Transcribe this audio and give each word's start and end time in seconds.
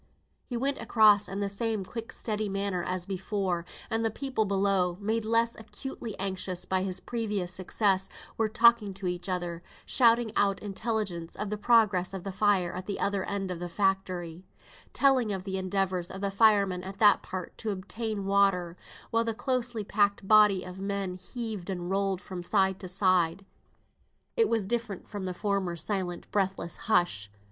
He 0.47 0.57
went 0.57 0.79
across 0.81 1.29
in 1.29 1.41
the 1.41 1.47
same 1.47 1.85
quick 1.85 2.11
steady 2.11 2.49
manner 2.49 2.81
as 2.83 3.05
before, 3.05 3.65
and 3.87 4.03
the 4.03 4.09
people 4.09 4.45
below, 4.45 4.97
made 4.99 5.25
less 5.25 5.55
acutely 5.59 6.17
anxious 6.17 6.65
by 6.65 6.81
his 6.81 6.99
previous 6.99 7.53
success, 7.53 8.09
were 8.35 8.49
talking 8.49 8.95
to 8.95 9.05
each 9.05 9.29
other, 9.29 9.61
shouting 9.85 10.31
out 10.35 10.59
intelligence 10.59 11.35
of 11.35 11.51
the 11.51 11.55
progress 11.59 12.15
of 12.15 12.23
the 12.23 12.31
fire 12.31 12.73
at 12.73 12.87
the 12.87 12.99
other 12.99 13.23
end 13.25 13.51
of 13.51 13.59
the 13.59 13.69
factory, 13.69 14.43
telling 14.91 15.31
of 15.31 15.43
the 15.43 15.59
endeavours 15.59 16.09
of 16.09 16.19
the 16.21 16.31
firemen 16.31 16.81
at 16.83 16.97
that 16.97 17.21
part 17.21 17.55
to 17.59 17.69
obtain 17.69 18.25
water, 18.25 18.75
while 19.11 19.23
the 19.23 19.35
closely 19.35 19.83
packed 19.83 20.27
body 20.27 20.63
of 20.63 20.79
men 20.79 21.13
heaved 21.13 21.69
and 21.69 21.91
rolled 21.91 22.19
from 22.19 22.41
side 22.41 22.79
to 22.79 22.87
side. 22.87 23.45
It 24.35 24.49
was 24.49 24.65
different 24.65 25.07
from 25.07 25.25
the 25.25 25.33
former 25.35 25.75
silent 25.75 26.25
breathless 26.31 26.75
hush. 26.89 27.29